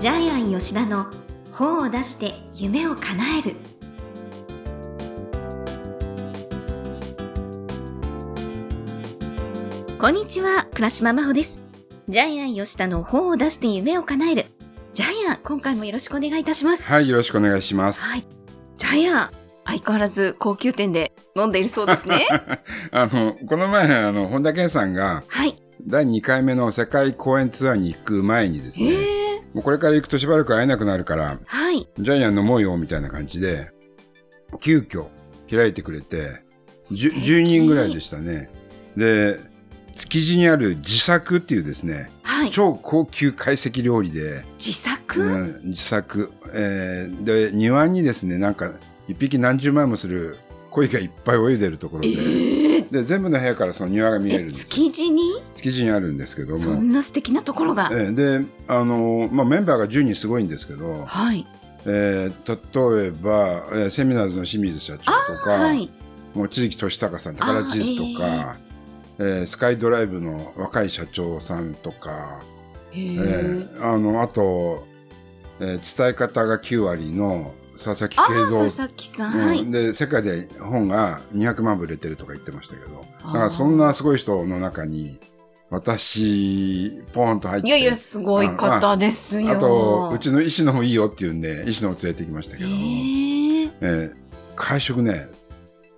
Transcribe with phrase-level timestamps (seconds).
[0.00, 1.08] ジャイアン吉田の
[1.52, 3.56] 本を出して夢を叶える。
[9.98, 11.60] こんにちは倉島真帆です。
[12.08, 14.46] ジャイアン吉田の本を出して夢を叶える。
[14.94, 16.84] ジャイアン今回もよろしくお願いいたします。
[16.84, 18.10] はい、よろしくお願いします。
[18.10, 18.24] はい。
[18.78, 19.30] ジャイアン
[19.66, 22.26] 相変わらず高級店で飲んでいるそうですね。
[22.90, 25.62] あの、この前、あの、本田健さんが、はい。
[25.86, 29.19] 第2回目の世界公演ツアーに行く前にですえね、ー、
[29.54, 31.88] もうこれから行くとしばらく会えなくなるから、はい。
[31.98, 33.70] ジャイアン飲もうよ、みたいな感じで、
[34.60, 35.06] 急遽
[35.50, 36.42] 開いてくれて、
[36.84, 37.30] じゅ素敵。
[37.30, 38.50] 10人ぐらいでしたね。
[38.96, 39.38] で、
[39.96, 42.50] 築地にある自作っていうですね、はい。
[42.50, 48.72] 超高級懐石料理で、自作、うん、自作、えーで庭にですねなんか
[49.08, 50.38] 一匹何十万もする
[50.70, 54.68] 鯉がいっぱい泳いでるところえで,、ー、で全部の部屋からその庭が見えるんえですよ。
[54.68, 55.22] 築地に？
[55.56, 61.46] 築地にあるんですけどそも、んな素敵なところが、えーであのーまあ、メンバーが10人すごいんですけど、はい。
[61.86, 65.10] えー例えば、えーセミナーズの清水社長と
[65.44, 65.90] か、はい。
[66.34, 68.56] 望月俊孝さん宝チーズとか、
[69.18, 69.46] えー。
[69.46, 72.40] スカイドライブの若い社長さんとか、
[72.92, 73.22] へー。
[73.22, 74.86] えーあのあと、
[75.60, 78.60] えー伝え方が9割の佐々木あ慶三。
[78.60, 79.46] ー佐々木さん、うん。
[79.46, 79.70] はい。
[79.70, 83.04] で世界で本が200万部売れてるとか言ってましたけど。
[83.26, 85.18] だからそんなすごい人の中に
[85.70, 87.68] 私ポーンと入って。
[87.68, 89.52] いやいやすごい方ですよ。
[89.52, 92.72] あとうちの石野もいいよって言うんで石野を連れてきましたけへど。
[92.72, 93.70] も、ー。
[93.80, 94.20] えー
[94.56, 95.26] 会食ね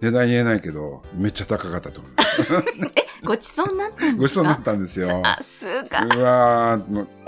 [0.00, 2.52] 値段言えないけどめっちゃ高かったと思います
[3.24, 4.18] ごちそうになったんですか？
[4.18, 5.08] ごちそうになったんですよ。
[5.08, 6.04] さすが。
[6.04, 6.80] うわ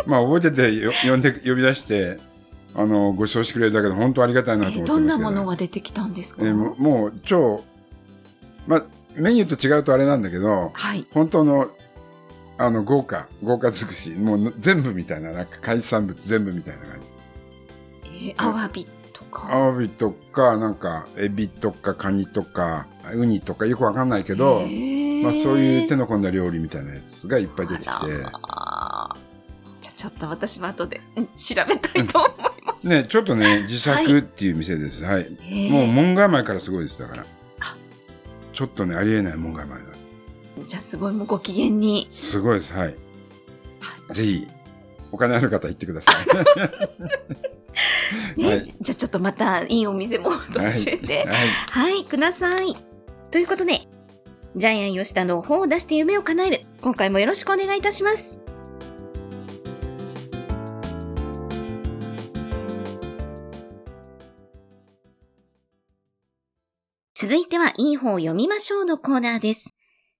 [0.06, 2.20] まあ覚えててよ呼んで呼び出して
[2.76, 5.06] あのご馳走してくれるだけで本当ありがたいなと思ってますけど。
[5.06, 7.64] えどんなものが出てきたんですか、えーももう超
[8.66, 8.84] まあ
[9.16, 11.06] メニューと違うとあれなんだけどはい。
[11.12, 11.70] 本当の
[12.58, 18.28] あの豪華豪華尽くしもう全部みたいななんか海産物全部みたいな感じ。
[18.28, 19.52] えー、アワビとか。
[19.52, 25.22] アワビとかなんかエビとかカニとかウニとかよくわかんないけど、へー。
[25.22, 27.90] まあ、そういう手の込んだ料理みたいなやつがいっぱい出てきて。
[27.90, 29.16] じゃあ
[29.80, 32.53] ちょっと私も後で、うん調べたいと思います、
[32.84, 35.04] ねちょっとね自作っていう店です。
[35.04, 35.22] はい。
[35.22, 37.26] へーもう門構えからすごいですだから。
[37.60, 37.76] あ。
[38.52, 39.86] ちょっとねありえない門構えだ。
[40.66, 42.06] じゃあすごいもうご機嫌に。
[42.10, 42.72] すごいです。
[42.72, 42.88] はい。
[43.80, 44.48] はぜひ
[45.10, 46.14] お金ある方行ってください。
[48.40, 48.64] ね、はい。
[48.64, 50.36] じゃあちょっとまたいいお店も教
[50.86, 51.90] えて、はい。
[51.92, 52.76] はい、ください。
[53.30, 53.88] ということで、
[54.56, 56.60] ジャイアン吉田の本を出して夢を叶える。
[56.80, 58.43] 今回もよろしくお願いいたします。
[67.24, 69.70] 続いては、いい本を読みましょうのコーナーです。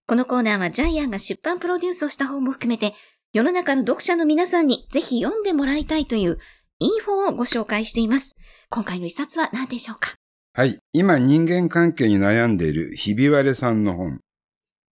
[0.07, 2.95] このコーナーはジャイアンが出版プロデュースをした本も含めて、
[3.31, 6.39] 世の中の読者の皆さんにぜひ読んでもらいたいという、
[6.79, 8.35] いい本をご紹介しています。
[8.71, 10.15] 今回の一冊は何でしょうか？
[10.53, 10.79] はい。
[10.93, 14.19] 今、人間関係に悩んでいるひび割れさんの本。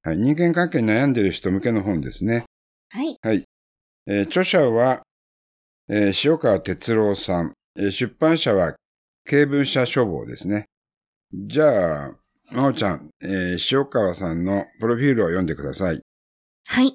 [0.04, 0.18] はい。
[0.20, 2.44] 人間関係に悩んでいる人向けの本ですね。
[2.90, 3.18] はい。
[3.24, 3.44] はい。
[4.06, 5.02] えー著者は、
[5.90, 7.54] えー塩川哲郎さん。
[7.76, 8.76] えー出版社は、
[9.26, 10.66] 経文社書房ですね。
[11.36, 12.12] じゃあ、
[12.52, 16.00] まおちゃん、えー塩川さんのプロフィールを読んでください。
[16.68, 16.94] はい。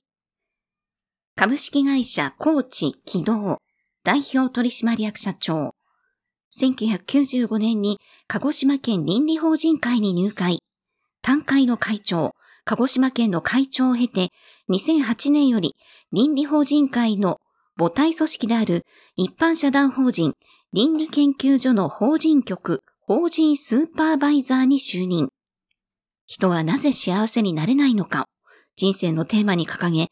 [1.34, 3.58] 株式会社コーチ起動
[4.04, 5.74] 代表取締役社長。
[6.56, 10.60] 1995年に鹿児島県倫理法人会に入会。
[11.20, 14.28] 単会の会長、鹿児島県の会長を経て、
[14.70, 15.74] 2008年より
[16.12, 17.40] 倫理法人会の
[17.76, 20.34] 母体組織である一般社団法人
[20.72, 25.30] 倫理研究所の法人局法人スーパーバイザーに就任。
[26.26, 28.24] 人はなぜ幸せになれないのかを
[28.76, 30.08] 人生のテーマに掲げ、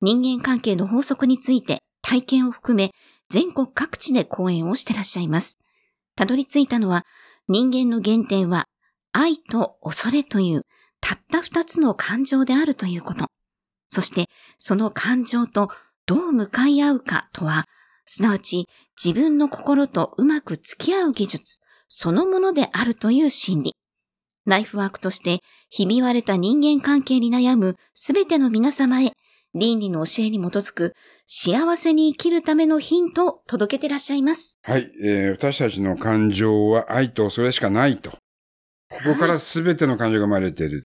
[0.00, 2.92] 人間関係の法則について体験を含め
[3.30, 5.58] 全国各地で講演をしてらっしゃいます。
[6.14, 7.02] たどり着いたのは
[7.48, 8.66] 人間の原点は
[9.10, 10.62] 愛と恐れという
[11.00, 13.26] たった二つの感情であるということ。
[13.88, 14.26] そして
[14.56, 15.68] その感情と
[16.06, 17.64] どう向かい合うかとは、
[18.04, 18.68] すなわち
[19.04, 23.76] 自分の心とうまく付き合う技術そのものであるという心理。
[24.46, 25.40] ライフワークとして、
[25.70, 29.12] ひび割れた人間関係に悩むすべての皆様へ、
[29.54, 30.92] 倫理の教えに基づく
[31.26, 34.58] 幸せに生きるためのヒントを届けてらっしゃいます。
[34.62, 34.86] はい。
[35.04, 38.10] えー私たちの感情は愛とそれしかないと。
[38.10, 38.18] こ
[39.04, 40.84] こからすべての感情が生まれている。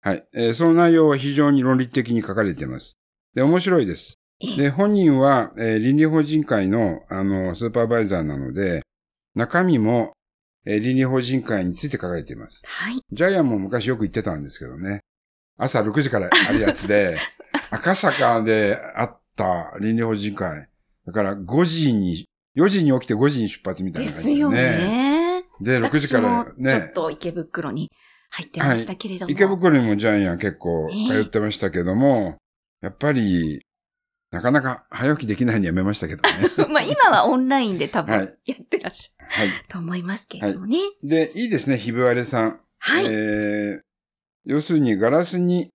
[0.00, 0.24] はい。
[0.34, 2.96] えーその内容は非常に論理的に書かれています。
[3.34, 4.14] で、面白いです。
[4.40, 8.82] えで、本人は、えー倫理法人会の、あの、スーパーバイザーなので、
[9.34, 10.12] 中身も、
[10.64, 12.62] えー倫理法人会について書かれています。
[12.66, 13.00] はい。
[13.12, 15.00] ジャイアンも昔よく行ってたんですけどね。
[15.58, 17.18] 朝6時からあるやつで、
[17.70, 20.68] 赤坂であった倫理法人会。
[21.06, 22.26] だから5時に
[22.56, 25.44] 4時に起きて5時に出発みたいでな感じすよね。
[25.60, 27.90] で、6時から私もちょっね、と池袋に
[28.30, 29.30] 入ってましたけれども。
[29.32, 32.36] 池袋にもジャイアン結構通ってましたけども、
[32.80, 33.62] やっぱり、
[34.32, 36.66] なかなか早起きできないにやめましたけどね。
[36.72, 39.48] まあ今はオンラインで多分はいやってらっしゃはい。
[39.48, 40.78] ると思いますけれどもね。
[41.04, 42.60] で、いいですね、ひび割れさん。
[42.78, 43.04] はい。
[43.06, 43.80] えー
[44.44, 45.68] 要するにガラスに、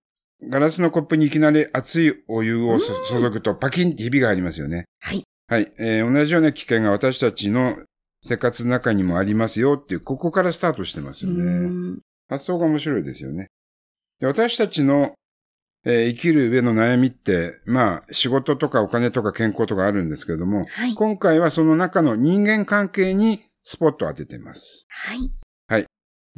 [0.46, 4.84] ガラスのコップにいきなり熱いお湯をそ注ぐとパキンってひびがありますよね。
[5.00, 5.22] はい。
[5.46, 5.72] はい。
[5.78, 7.78] えー同じような危険が私たちの
[8.22, 11.44] 生活の中にもありますよっていう、ここからスタートしてますようね。
[11.70, 13.46] ん発想が面白いですよね。
[14.20, 15.14] で私たちの、
[15.84, 20.94] えー生きる上の悩みって、まあ、仕事とかお金とか健康とかあるんですけれども、はい。
[20.94, 24.86] 今回はその中の人間関係にスポットを当てています。
[24.88, 25.30] はい。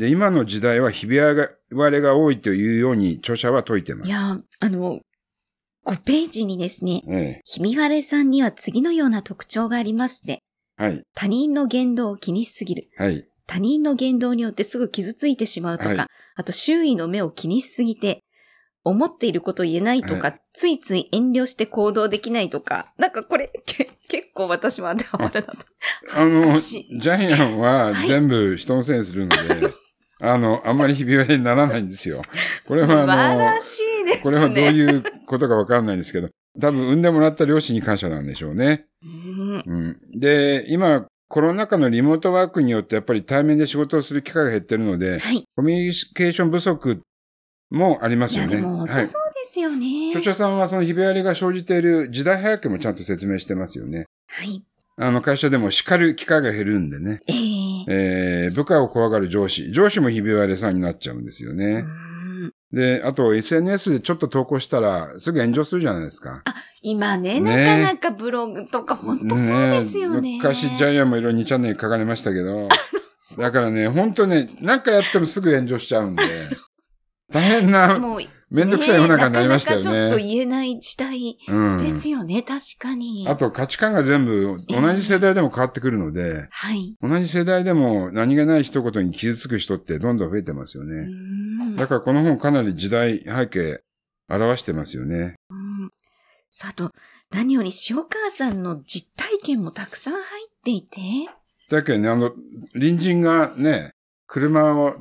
[0.00, 1.50] で、今の時代はひび割
[1.90, 4.08] れが多いというように著者は説いてます。
[4.08, 4.98] いや、あの、
[5.84, 10.42] 5ページにですね、ええひみわれさんには次のような特徴がありますって。
[10.78, 11.02] はい。
[11.14, 12.88] 他人の言動を気にしすぎる。
[12.96, 13.26] はい。
[13.46, 16.06] 他人の言動によってすぐ傷ついてしまうとか、はい
[16.36, 18.22] あと周囲の目を気にしすぎて、
[18.84, 25.56] 思っていることを言えないとか、はついつい遠慮して行動できないとか、なんかこれ、け結構私は当てはまるなと。
[26.14, 29.36] あの、恥ジャイアンははい全部人のせいにするので、
[30.22, 32.22] あの、あんまりひび割れにならないんですよ。
[32.66, 34.22] これはあの素晴らしいですね。
[34.22, 36.28] これはどういうことかわかんないんですけど、
[36.60, 38.86] 多分産んでもらった両親に感謝なんでしょうね。
[39.02, 40.18] うんうん。
[40.18, 45.44] で、今、コロナ禍のリモートワークによってやっぱり対面で仕事をする機会が減ってるので、はい。
[45.54, 47.00] コミュニケーション不足
[47.70, 48.56] もありますいや、よね。
[48.56, 49.04] でも本はい。
[49.04, 50.10] 当そうですよね。
[50.10, 54.06] 著者さんはそのひび割れが生じている時代背景もちゃんと説明してますよね。
[54.28, 54.62] はい。
[54.96, 57.20] あの会社でも叱る機会が減るんでね。
[57.26, 59.72] えええー部下を怖がる上司。
[59.72, 61.82] 上司もひび割れさんになっちゃうんですようね。
[61.82, 66.42] んで、あと SNS でちょっと投稿したらすぐ炎上するじゃないですか。
[66.82, 70.36] 今ね、ねなかなかブログとか本当そうですよね。
[70.36, 72.68] 昔ジャイアンもいろいろ2チャンネル書かれましたけど、
[73.38, 76.22] だからね、本当ね、なんかやってもすぐ炎上しちゃうんで、
[77.30, 80.32] 大変な、もう、めんどくさい世の中になりましたよねなかなかちょっとね。
[80.34, 81.78] 言えない時代うん。
[81.78, 83.26] ですよね、確かに。
[83.28, 86.96] あと価値観が全部同じ世代でも変わってくるので、はい。
[87.00, 91.06] 同じ世代でも何気ない一言に傷つく人ってどんどん増えてますようね。
[91.06, 93.82] んだからこの本かなり時代背景
[94.28, 95.36] 表してますよね。
[95.50, 95.90] うん
[96.50, 96.90] そうあと、
[97.30, 100.24] 何より塩川さんの実体験もたくさん入っ
[100.64, 100.98] ていて、
[101.70, 102.32] だけどね、あの、
[102.72, 103.92] 隣人がね、
[104.26, 104.96] 車を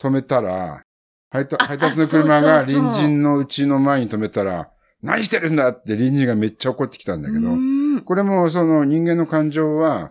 [0.00, 0.82] 止めたら、
[1.30, 4.70] 配達の車が隣人のうちの前に止めたら、
[5.02, 10.10] 何してるんだって隣人がめっちゃ怒ってきたんだけど、うんこれもその人間の感情は、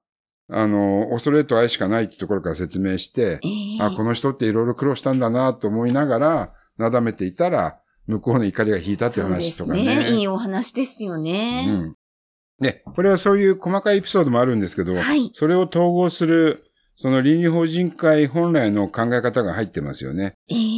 [0.49, 3.47] あの、恐れと愛しかないってところから説明して、え
[3.79, 9.79] えあ、この人っていろいろ苦労したんだなと思いながら、なだめていたら、向こうの怒りが引いたって話とかね。
[9.79, 10.17] そうですね。
[10.17, 11.65] いいお話ですよね。
[11.69, 11.95] うん。
[12.59, 15.29] で、これはそういう細かいエピソードもあるんですけど、はい。
[15.33, 16.63] それを統合する、
[16.95, 20.33] その倫理法人会本来の考え方が入ってますよね。
[20.49, 20.76] ええ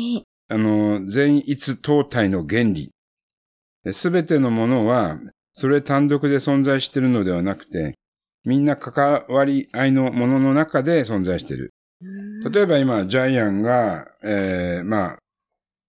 [0.50, 2.92] あの、全一統体の原理。
[3.94, 5.20] すべてのものは、
[5.54, 7.94] それ単独で存在しているのではなくて、
[8.46, 11.74] みんな関わり合いのものの中で存在している。
[12.02, 15.20] うん例えば今、ジャイアンが、えー、まあ、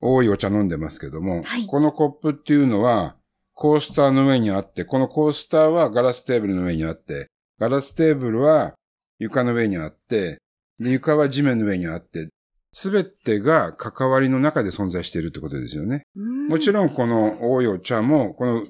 [0.01, 3.17] 多いお茶飲んでますけども、はいこのコップっていうのは、
[3.55, 8.75] コースターの上にあって、このコースターはガラステーブルの上にあって、ガラステーブルは
[9.19, 10.39] 床の上にあって、
[10.81, 12.29] で床は地面の上にあって、
[12.73, 16.05] すべてが関わりの中で存在しているってことですよね。
[16.49, 18.67] もちろんこの多いお茶も、この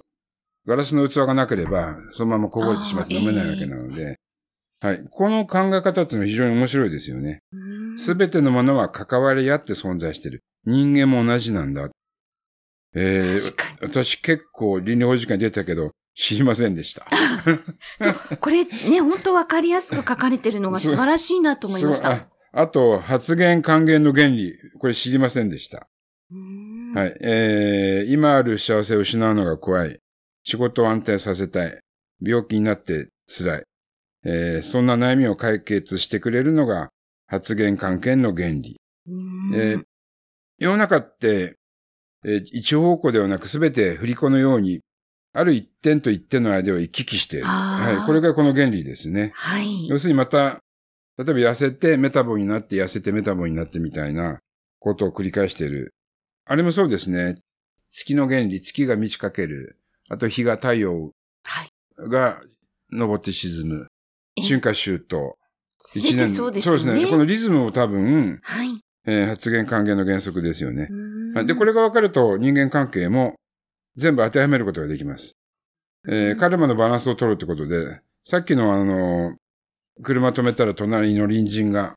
[0.66, 4.16] ガラスの器がなければ、そのままこぼれてしまって飲めないわけなので、
[4.80, 5.04] はい。
[5.10, 7.40] この考え方っていうのは非常に面白いですよね。
[7.52, 7.56] う
[7.94, 10.42] んすべてのものは関わり合って存在している。
[10.64, 11.90] 人間も同じなんだ。
[12.94, 13.54] えー。
[13.82, 17.06] 私結構倫理法事件に出たけど、知りませんでした。
[17.98, 22.29] そう、これね、本当わかりやすく書かれてるのが 素晴らしいなと思いました。
[22.52, 24.54] ああと、発言還元の原理。
[24.78, 25.88] これ知りませんでした。
[26.32, 27.16] うんはい。
[27.22, 29.98] えー、今ある幸せを失うのが怖い。
[30.44, 31.78] 仕事を安定させたい。
[32.20, 33.62] 病気になって辛い。
[34.24, 36.90] えー、そんな悩みを解決してくれるのが
[37.26, 38.80] 発言還元の原理。
[39.08, 39.82] うんえー
[40.62, 41.56] 世の中って、
[42.22, 44.80] えー一方向ではなく全て振り子のように、
[45.32, 47.46] ある一点と一点の間を行き来している。
[47.46, 48.06] はい。
[48.06, 49.32] これがこの原理ですね。
[49.34, 49.88] はい。
[49.88, 50.60] 要するにまた、
[51.18, 54.40] 例えば痩せてメタボになって痩せてメタボになってみたいな
[54.78, 55.94] ことを繰り返している。
[56.46, 57.34] あれもそうですね。
[57.90, 59.76] 月の原理、月が満ち欠ける。
[60.08, 61.12] あと日が太陽
[61.44, 61.70] はい。
[62.08, 62.40] が
[62.92, 63.86] 昇って沈む。
[64.36, 65.36] え春夏秋冬。
[65.80, 66.78] すべてそうですよね。
[66.80, 67.10] そうですね。
[67.10, 68.80] このリズムも多分、はい。
[69.06, 70.88] えー発言還元の原則ですよね。
[71.46, 73.34] で、これが分かると人間関係も
[73.96, 75.36] 全部当てはめることができます。
[76.08, 79.36] えーカルマのバランスを取るってことで、さっきのあの、
[80.02, 81.94] 車止めたら隣の隣人が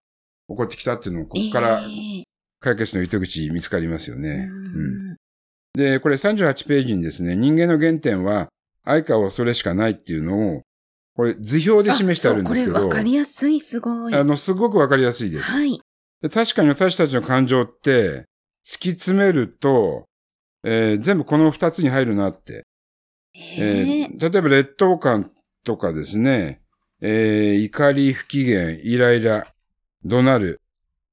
[0.48, 2.24] 怒ってきたっていうのも、ここからえー
[2.60, 4.48] 解決の糸口見つかりますよね。
[4.50, 5.16] ううんん
[5.74, 8.48] で、これ38ページにですね、人間の原点は
[8.86, 10.62] 愛か恐れしかないっていうのを、
[11.16, 14.16] これ図表で示してあるんですけど、これわかりやすい、すごい。
[14.16, 15.44] あの、すごくわかりやすいです。
[15.44, 15.82] はい。
[16.22, 18.26] で確かに私たちの感情って、
[18.66, 20.06] 突き詰めると、
[20.64, 22.64] えー全部この二つに入るなって。
[23.36, 25.30] ええー例えば劣等感
[25.66, 26.62] とかですね、
[27.06, 29.46] えー怒り、不機嫌、イライラ、
[30.06, 30.62] 怒鳴る、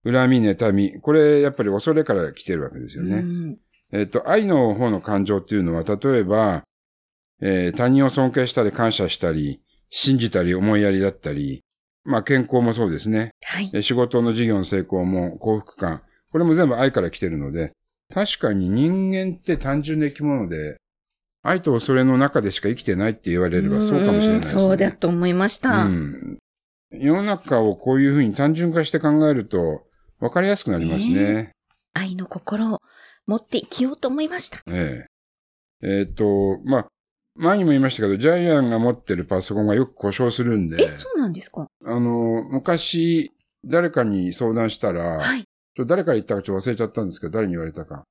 [0.05, 1.01] 恨み、妬み。
[1.01, 3.17] これ、やっぱり恐れから来てるわけですよね。
[3.17, 3.59] うん
[3.93, 6.63] えっ、と、愛の方の感情っていうのは、例えば、
[7.41, 11.65] えー他人を尊敬したり感謝したり、信じたり思いやりだったり、
[12.05, 13.31] まあ健康もそうですね。
[13.43, 13.69] はい。
[13.75, 16.03] えー仕事の事業の成功も幸福感。
[16.31, 17.73] これも全部愛から来てるので、
[18.15, 20.77] 確かに人間って単純な生き物で、
[21.43, 24.63] 愛と恐れの中でしか生きてないって言われればそうかもしれないですね。
[24.63, 25.85] うんそうだと思いました。
[25.85, 26.39] うん。
[26.91, 29.83] 世の中をこういうふうに単純化して考えると、
[30.19, 31.53] わかりやすくなりますね。
[31.95, 32.81] 愛の心を
[33.27, 34.59] 持って生きようと思いました。
[34.69, 35.07] え
[35.83, 36.01] え。
[36.01, 36.89] えっ、と、まあ、
[37.37, 41.69] 前にも言いましたけど、ジャイアンが持ってるパソコンがよく故障するんで、え、そうなんですか？
[41.87, 43.33] あの、昔、
[43.65, 45.45] 誰かに相談したら、はい。
[45.87, 48.05] 誰から言ったかちょっと忘れちゃったんですけど、誰に言われたか。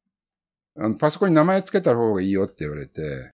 [0.79, 3.31] あの、パソコンに名前つけた方がいいよって言われて、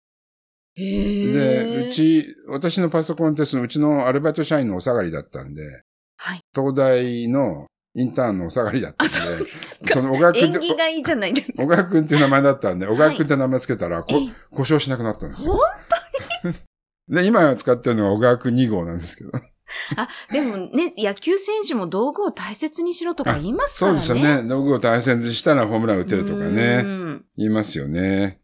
[0.76, 5.84] へで、うち、私のパソコンってそのうちのアルバイト社員のお下がりだったんで、
[6.18, 6.42] はい。
[6.56, 9.92] 東大のインターンのお下がりだったんあ、そうで。
[9.92, 11.64] その小川君縁って、起がいいじゃないですか。
[11.64, 15.54] 小川君っていう名前だったんで、小川君って名前つけたら、こえ故障しなくなったんですよ。
[15.54, 16.54] 本
[17.16, 19.32] で、今使ってるのは小川君2号なんですけど。
[19.96, 24.22] あ、でもね、野球選手も道具を大切にしろとか言いますそうからね。
[24.22, 24.48] ですよね。
[24.50, 26.82] 道具を大切にしたらホームラン打てるとかうね。
[26.82, 28.42] ん言いますよね。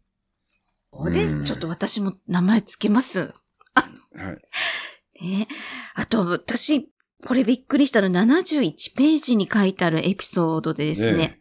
[0.92, 1.34] そうです。
[1.34, 3.34] うんちょっと私も名前つけます。
[3.74, 4.32] は
[5.20, 5.24] い。
[5.24, 5.48] ね。
[5.94, 6.90] あと、私、
[7.26, 11.40] これびっくりしたの71ページに書いてあるエピソードでですね、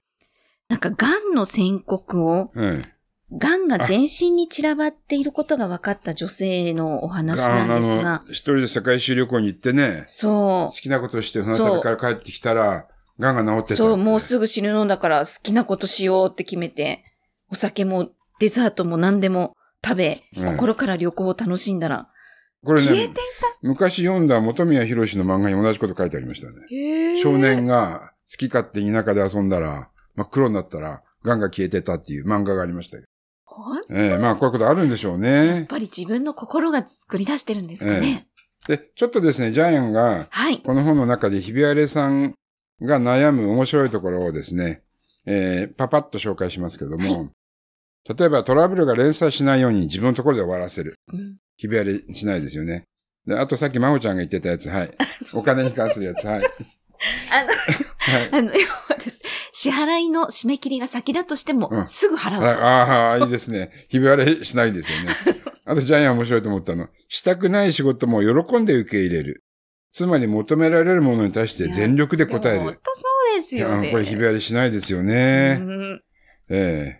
[0.70, 2.94] なんか、癌の宣告を、はい。
[3.32, 12.88] 癌が全身に散らばっていることが分かった女性のお話なんですあがの、、一人で世界一周旅行に行ってね、そ好きなことして、その旅から帰ってきたら、
[13.20, 17.04] 癌が治ってたそう、もうすぐ死ぬのだから好きなことしようって決めて、
[17.52, 20.46] お酒もデザートも何でも食べ、うん。
[20.54, 22.08] 心から旅行を楽しんだら、
[22.64, 23.22] これね消えて、
[23.62, 27.22] 昔読んだ本宮博の漫画に同じこと書いてありましたね。
[27.22, 33.04] 少年が好き勝手田舎で遊んだら、真っ黒になったら、癌が消えてたっていう漫画がありましたよ。
[33.90, 35.66] ええまあこういうことあるんでしょうやっね。
[35.70, 38.28] ぱり自分の心が作り出してるんですかね。
[38.68, 40.60] で、ちょっとですね、ジャイアンが、はい。
[40.60, 42.34] この本の中でひびわれさん
[42.82, 44.82] が悩む面白いところをですね、
[45.26, 47.30] えーパパッと紹介しますけども、
[48.18, 50.96] 例えばトラブルが連鎖しないように自分のところで終わらせる。
[51.14, 52.84] うんひびわれしないですよね。
[53.26, 54.92] で、あとさっきまほちゃんが言ってたやつ、はい。
[55.34, 56.44] お金に関するやつ、はい。
[57.32, 57.48] あの、
[57.98, 58.30] はい。
[58.32, 58.60] あの、要
[58.90, 59.22] はです
[59.60, 62.48] 支払いの締め切りが先だとしても、うんすぐ払うと。
[62.48, 63.72] ああー、いいですね。
[63.90, 65.42] ひび割れしないですよね。
[65.66, 66.90] あと、ジャイアン面白いと思ったの。
[67.10, 69.44] したくない仕事も喜んで受け入れる。
[69.92, 72.66] つまり求められるものに対して全力で答える。
[72.66, 73.02] 本当そ
[73.34, 73.88] うですよね。
[73.88, 75.56] うんこれひび割れしないですようね。
[75.56, 76.02] ん
[76.52, 77.00] え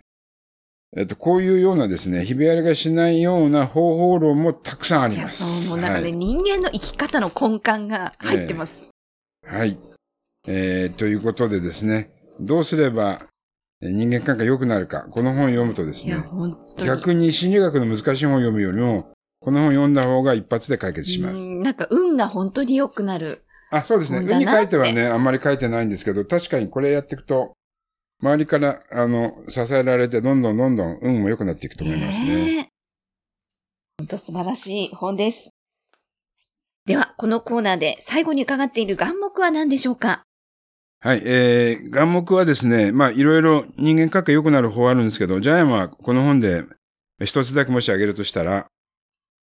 [0.96, 5.68] えっと、こういうようなですね、ひび割れがしないような方法論もたくさんありいや、ます。
[5.68, 8.88] そう、もうなんかね、はい人間の生き方の根幹が入ってます。
[9.46, 9.78] はい。
[10.48, 13.26] えー、ということでですね、どうすれば
[13.80, 16.56] えー人間関係良くなるか、この本を読むとですね、に。
[16.84, 21.40] 逆に心理学の難しい本を読むよりも、この本を読んだ方が一発で解決します。
[21.40, 23.44] うんなんか運が本当に良くなる。
[23.70, 24.20] あ、そうですね。
[24.20, 27.52] 本だな絵に書いてはね、あんまり書いてないんですけど、確かにこれやっていくと、
[28.20, 32.26] 周りから、あの、支えられて、どんどんどんどん運も良くなっていくと思いますね。
[32.26, 32.68] ねえ
[33.98, 35.50] 本当素晴らしい本です。
[36.84, 40.24] では、このコーナーで最後に伺っている眼目は何でしょうか？
[41.00, 46.64] はい、えー、眼目はですね、まあ、いろいろ人間関係良くなる方あるんですけど、ジャイアンはこの本で
[47.24, 48.66] 一つだけ申し上げるとしたら、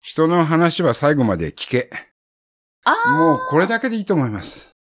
[0.02, 1.88] 人の話は最後まで聞け。
[2.84, 4.76] あもうこれだけでいいと思います。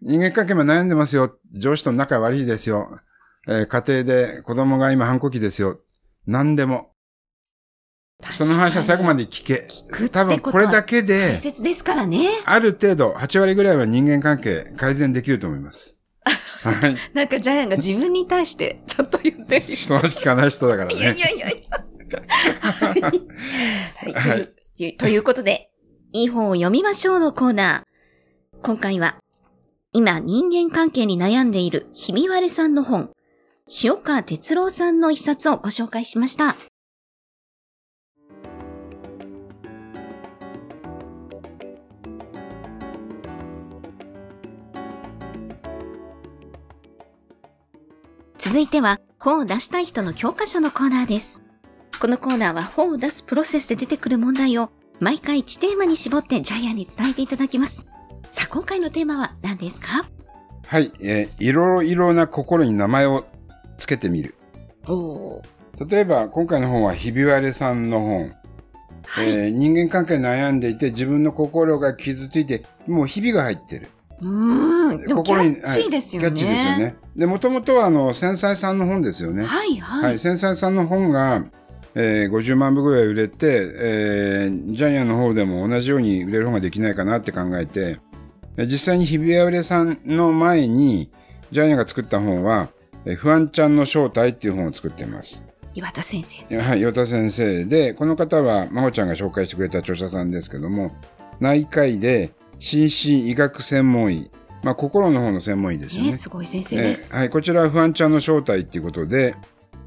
[0.00, 1.38] 人間関係も悩んでますよ。
[1.52, 2.98] 上司と仲悪いですよ。
[3.46, 5.80] えー家庭で子供が今反抗期ですよ。
[6.26, 6.89] 何でも。
[8.22, 9.66] あ、その話は最後まで聞け。
[9.92, 12.28] 聞多分これだけで大、切ですからね。
[12.44, 16.00] ある程度、8割ぐらいは人間関係改善できると思います。
[16.62, 16.96] はい。
[17.14, 19.74] なんかジャイアンが自分に対してちょっと言ってる。
[19.74, 21.20] 人の話聞かない人だからいやいね。
[21.20, 21.84] やいやいや。
[22.62, 22.94] は
[24.06, 24.12] い。
[24.14, 25.70] はいというということで、
[26.12, 28.60] いい本を読みましょうのコーナー。
[28.62, 29.16] 今回は、
[29.92, 33.10] 今人間関係に悩んでいるひびわれさんの本、
[33.82, 36.56] 塩川哲郎さんの一冊をご紹介しました。
[48.42, 51.42] 続いては、本を出したい人の教科書のコーナーです。
[52.00, 57.84] このコーナーは本を出すプロセスで出てくる問題を毎回1テーマに絞ってジャイアンに伝えていただきます。
[58.30, 60.06] さあ、今回のテーマは何ですか？
[60.66, 63.26] はい、えーいろいろな心に名前を
[63.76, 64.34] つけてみる。
[64.86, 65.86] おー。
[65.86, 68.34] 例えば、今回の本はひび割れさんの本。
[69.04, 69.28] はい。
[69.28, 73.88] えー人間関係に悩んでいて自分の心が傷ついて、もうひびが入ってる。
[74.22, 74.98] うーん。
[74.98, 76.28] でもキャッチーですよね。
[76.28, 76.96] はいキャッチーですよね。
[77.16, 79.44] で、もともとはあの、繊細さんの本ですよね。
[79.44, 80.04] はいはい。
[80.04, 81.44] はい、繊細さんの本が、
[81.94, 83.46] えー50万部ぐらい売れて、
[83.80, 87.98] えージャイアンの方でも同じように売れる本ができないかなって考えて、
[88.56, 91.10] えー実際に日比谷売れさんの前に、
[91.50, 92.68] ジャイアンが作った本は、
[93.04, 95.42] えー不安ちゃんの正体っていう本を作っています。
[95.74, 96.58] 岩田先生。
[96.58, 100.92] はい、岩田先生で、この方は、まほちゃんが紹介してくれた著者さんですけども、
[101.38, 104.30] 内科医で、心身医学専門医、
[104.62, 106.10] まあ、心の方の専門医ですよね。
[106.10, 107.14] ね、すごい先生です。
[107.14, 109.34] えーはい、こちらは不安ちゃんの正体っていうことで、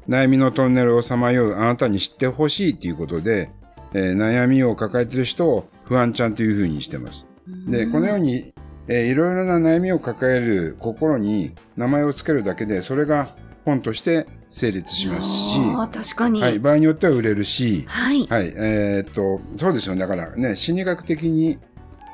[0.08, 3.50] 悩みのトンネルをさまようあなたに知ってほしいっていうことで、
[3.94, 7.28] えー悩みを抱えている人を不安ちゃんというふうにしてます。
[7.68, 8.52] で、このように、
[8.88, 13.28] えーいろいろな悩みを抱える心に名前をつけるだけで、それが
[13.64, 15.54] 本として成立しますし、
[15.92, 16.42] 確かに。
[16.42, 18.26] はい、場合によっては売れるし、はい。
[18.26, 20.00] はい、えーっと、そうですよね。
[20.00, 21.58] だからね、心理学的に、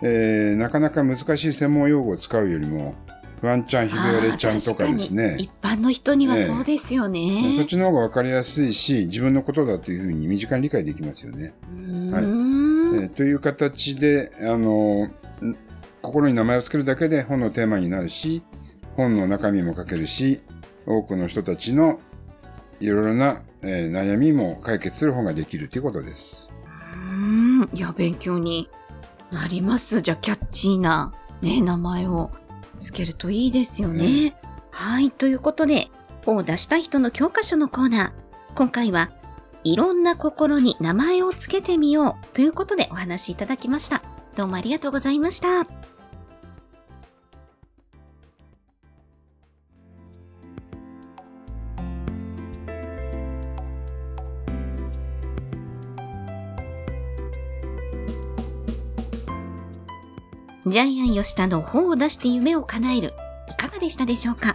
[0.02, 2.95] えーなかなか難しい専門用語を使うよりも、
[3.40, 5.37] 不安ちゃん、ひび割れちゃんとかですね。
[5.38, 7.54] 一般の人にはそうですよね。
[7.57, 11.54] そっちの方が分かりやすいし、自分のことだというふうに身近に理解できますよね。
[11.73, 15.12] うーんえーという形で、あの、ん
[16.02, 18.42] 心に名前をつけるだけで本のテーマになるし、
[18.97, 20.40] 本の中身も書けるし、
[20.87, 22.00] 多くの人たちの
[22.80, 26.52] いろいろな、えー悩みも解決する本ができるということです。
[26.95, 27.76] うーん。
[27.76, 28.69] いや、勉強に
[29.31, 30.01] なります。
[30.01, 31.12] じゃあ、キャッチーな、
[31.43, 32.31] ね、名前を
[32.81, 34.37] つけるといいですよね。
[34.71, 35.11] はい。
[35.11, 35.88] ということで、
[36.25, 38.12] 本を出したい人の教科書のコーナー。
[38.55, 39.11] 今回は、
[39.64, 44.03] いろんな心に名前をつけてみようということでお話しいただきました。
[44.37, 45.80] どうもありがとうございました。
[60.70, 63.12] ジャイアン吉田の本を出して夢を叶える、
[63.48, 64.54] いかがでしたでしょうか？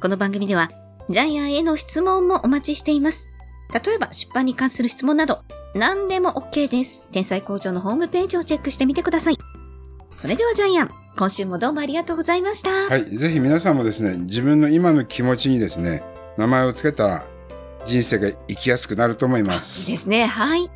[0.00, 0.70] この番組では、
[1.10, 3.28] ジャイアンへの質問もお待ちしています。
[3.70, 5.42] 例えば、出版に関する質問など、
[5.74, 7.06] 何でも OK です。
[7.12, 9.36] 天才工場のホームページをチェックしてみてください。
[10.08, 12.70] それではジャイアン、今週もどうもありがとうございました。
[12.70, 13.04] はい。
[13.04, 16.02] ぜひ皆さんもですね、自分の今の気持ちにですね、
[16.38, 17.26] 名前をつけたら
[17.84, 19.52] 人生が生きやすくなると思いま。
[19.52, 20.24] いいですすね。
[20.24, 20.70] はい。